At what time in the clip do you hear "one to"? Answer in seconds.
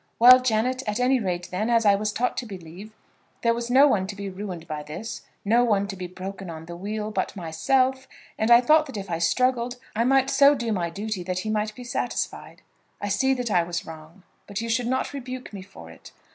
3.87-4.15, 5.63-5.95